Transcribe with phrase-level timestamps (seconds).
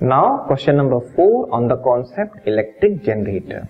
[0.00, 3.68] Now question number 4 on the concept electric generator.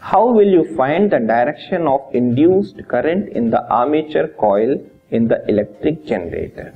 [0.00, 5.38] How will you find the direction of induced current in the armature coil in the
[5.48, 6.72] electric generator?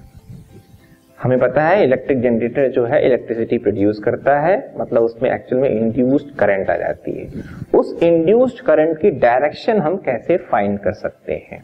[1.18, 5.68] हमें पता है electric generator जो है electricity produce करता है मतलब उसमें actual में
[5.70, 7.42] इंड्यूस्ड करंट आ जाती है
[7.78, 11.62] उस इंड्यूस्ड करंट की डायरेक्शन हम कैसे फाइंड कर सकते हैं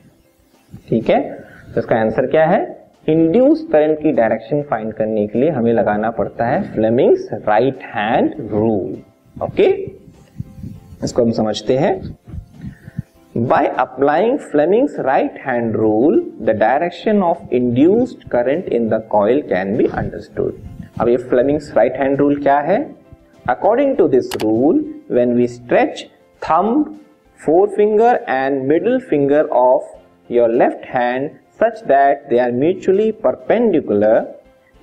[0.89, 1.21] ठीक है
[1.75, 2.61] तो इसका आंसर क्या है
[3.09, 8.35] इंड्यूस करंट की डायरेक्शन फाइंड करने के लिए हमें लगाना पड़ता है Fleming's right hand
[8.51, 8.97] rule
[9.45, 9.69] okay
[11.05, 11.95] इसको हम समझते हैं।
[13.35, 19.77] By applying Fleming's right hand rule the direction of induced current in the coil can
[19.77, 20.59] be understood
[21.01, 22.83] अब ये फ्लेमिंग्स राइट हैंड रूल क्या है?
[23.49, 26.07] According to this rule when we stretch
[26.43, 26.95] thumb
[27.41, 34.17] four finger and middle finger of your left hand such that they are mutually perpendicular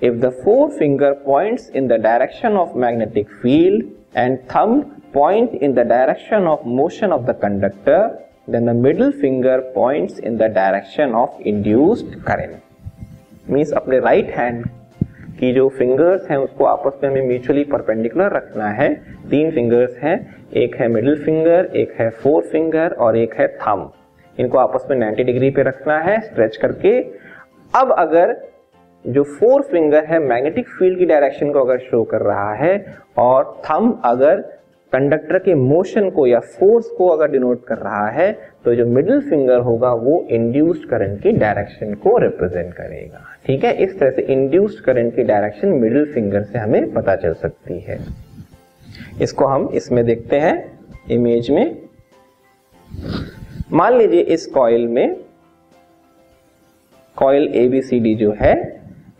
[0.00, 3.82] if the forefinger points in the direction of magnetic field
[4.14, 8.00] and thumb point in the direction of motion of the conductor
[8.48, 12.60] then the middle finger points in the direction of induced current
[13.46, 14.64] means अपने right hand
[15.38, 18.88] की जो fingers हैं उसको आपस में हमें mutually perpendicular रखना है
[19.30, 20.16] तीन फिंगर्स हैं
[20.62, 23.92] एक है मिडिल फिंगर एक है फोर फिंगर और एक है थंब
[24.38, 26.98] इनको आपस में 90 डिग्री पे रखना है स्ट्रेच करके।
[27.74, 28.36] अब अगर
[29.04, 32.84] जो फोर फिंगर है मैग्नेटिक फ़ील्ड की डायरेक्शन को अगर शो कर रहा है,
[33.18, 34.40] और थम अगर
[34.92, 38.32] कंडक्टर के मोशन को या फोर्स को अगर डिनोट कर रहा है
[38.64, 43.72] तो जो मिडिल फिंगर होगा, वो इंड्यूस्ड करंट की डायरेक्शन को रिप्रेजेंट करेगा। ठीक है?
[43.74, 47.98] इस तरह से इंड्यूस्ड करंट की डायरेक्शन मिडिल फिंगर से हमें पता चल सकती है।
[49.22, 50.54] इसको हम इसमें देखते हैं
[51.10, 51.76] इमेज में।
[53.68, 55.16] मान लीजिए इस कॉइल में
[57.16, 58.54] कॉइल एबीसीडी जो है,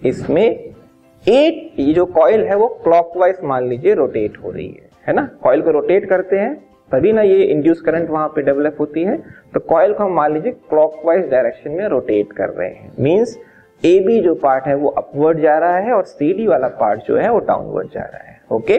[0.05, 5.15] इसमें एट ये जो कॉइल है वो क्लॉकवाइज मान लीजिए रोटेट हो रही है है
[5.15, 5.23] ना?
[5.43, 6.55] कॉइल को रोटेट करते हैं,
[6.91, 9.17] तभी ना ये इंड्यूस करंट वहाँ पे डेवलप होती है।
[9.55, 13.37] तो कॉइल को हम मान लीजिए क्लॉकवाइज डायरेक्शन में रोटेट कर रहे हैं। मींस
[13.83, 17.07] ए बी जो पार्ट है वो अपवर्ड जा रहा है और सी डी वाला पार्ट
[17.07, 18.79] जो है वो डाउनवर्ड जा रहा है ओके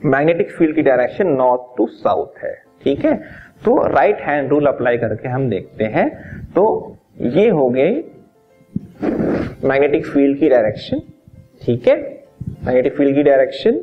[0.00, 3.18] मैग्नेटिक फ़ील्ड की डायरेक्शन नॉर्थ टू साउथ है, ठीक है?
[3.62, 6.08] तो राइट हैंड रूल अप्लाई करके हम देखते हैं।
[6.54, 7.90] तो ये हो गए
[9.64, 11.00] मैग्नेटिक फ़ील्ड की डायरेक्शन
[11.62, 11.96] ठीक है?
[12.64, 13.80] मैग्नेटिक फ़ील्ड की डायरेक्शन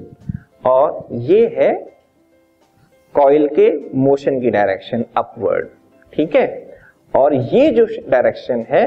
[0.65, 1.71] और ये है
[3.15, 3.69] कॉइल के
[3.99, 5.67] मोशन की डायरेक्शन अपवर्ड
[6.13, 6.47] ठीक है?
[7.13, 8.83] और ये जो डायरेक्शन है,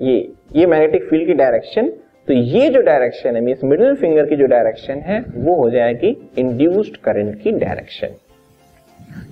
[0.00, 1.92] ये ये मैग्नेटिक फ़ील्ड की डायरेक्शन
[2.28, 6.16] तो ये जो डायरेक्शन है मीन मिडिल फिंगर की जो डायरेक्शन है, वो हो जाएगी
[6.38, 8.14] इंड्यूस्ड करंट की डायरेक्शन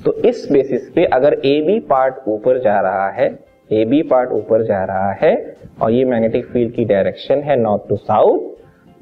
[0.05, 3.27] तो इस बेसिस पे अगर ए बी पार्ट ऊपर जा रहा है
[3.73, 7.89] ए बी पार्ट ऊपर जा रहा है, और ये मैग्नेटिक फ़ील्ड की डायरेक्शन है नॉर्थ
[7.89, 8.57] टू साउथ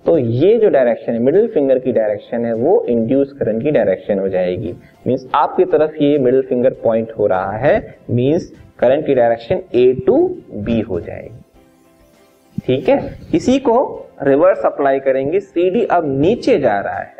[0.06, 4.18] तो ये जो डायरेक्शन है मिडिल फिंगर की डायरेक्शन है, वो इंड्यूस करंट की डायरेक्शन
[4.18, 4.74] हो जाएगी।
[5.06, 9.92] मींस आपकी तरफ़ ये मिडिल फिंगर पॉइंट हो रहा है मींस करंट की डायरेक्शन ए
[10.06, 10.18] टू
[10.52, 11.42] बी हो जाएगी।
[12.66, 12.98] ठीक है?
[13.34, 17.15] इसी को रिवर्स अप्लाई करेंगे। सी डी अब नीचे जा रहा है।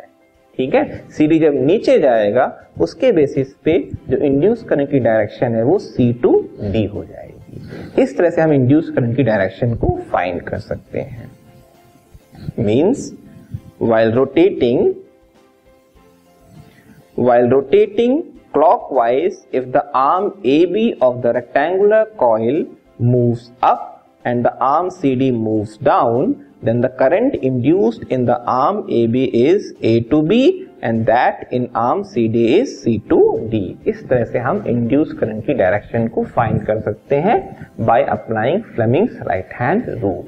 [0.57, 0.85] ठीक है?
[1.09, 2.45] सी जब नीचे जाएगा,
[2.81, 3.77] उसके बेसिस पे
[4.09, 6.31] जो इंड्यूस करंट की डायरेक्शन है, वो सी टू
[6.61, 10.99] डी हो जाएगी। इस तरह से हम इंड्यूस करंट की डायरेक्शन को फाइंड कर सकते
[10.99, 11.31] हैं।
[12.59, 13.11] Means
[13.81, 14.93] while rotating
[17.19, 18.21] while rotating
[18.53, 22.65] clockwise if the arm A B of the rectangular coil
[23.01, 23.93] moves up
[24.25, 26.35] and the arm C D moves down
[26.65, 30.39] then the current induced in the arm AB is A to B
[30.83, 33.19] and that in arm CD is C to
[33.51, 33.61] D.
[33.87, 37.37] इस तरह से हम induced current की direction को find कर सकते हैं
[37.81, 40.25] by applying Fleming's right hand rule.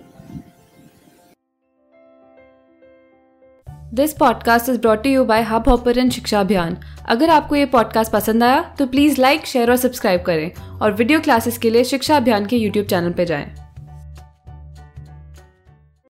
[3.94, 8.12] This podcast is brought you by hub hopper and Shiksha Abhiyan अगर आपको ये पॉडकास्ट
[8.12, 10.52] पसंद आया तो प्लीज़ लाइक शेयर और सब्सक्राइब करें
[10.82, 13.52] और वीडियो क्लासेस के लिए शिक्षा अभियान के यूट्यूब चैनल पर जाएँ।